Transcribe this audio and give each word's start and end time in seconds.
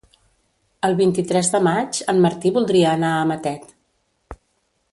El 0.87 0.95
vint-i-tres 1.01 1.51
de 1.55 1.61
maig 1.67 1.99
en 2.13 2.21
Martí 2.25 2.53
voldria 2.57 2.89
anar 2.97 3.13
a 3.19 3.29
Matet. 3.33 3.69